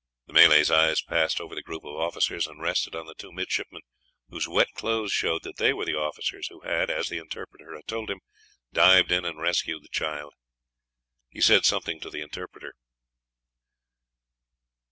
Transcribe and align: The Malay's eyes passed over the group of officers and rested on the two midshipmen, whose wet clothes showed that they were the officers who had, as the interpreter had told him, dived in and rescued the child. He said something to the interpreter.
The 0.25 0.33
Malay's 0.33 0.71
eyes 0.71 0.99
passed 1.03 1.39
over 1.39 1.53
the 1.53 1.61
group 1.61 1.85
of 1.85 1.95
officers 1.95 2.47
and 2.47 2.59
rested 2.59 2.95
on 2.95 3.05
the 3.05 3.13
two 3.13 3.31
midshipmen, 3.31 3.83
whose 4.29 4.47
wet 4.47 4.69
clothes 4.73 5.11
showed 5.13 5.43
that 5.43 5.57
they 5.57 5.73
were 5.73 5.85
the 5.85 5.93
officers 5.95 6.47
who 6.47 6.61
had, 6.61 6.89
as 6.89 7.07
the 7.09 7.19
interpreter 7.19 7.75
had 7.75 7.85
told 7.85 8.09
him, 8.09 8.19
dived 8.73 9.11
in 9.11 9.25
and 9.25 9.39
rescued 9.39 9.83
the 9.83 9.89
child. 9.89 10.33
He 11.29 11.39
said 11.39 11.65
something 11.65 11.99
to 11.99 12.09
the 12.09 12.21
interpreter. 12.21 12.73